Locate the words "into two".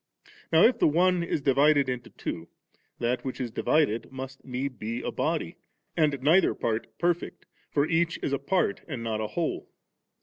1.87-2.49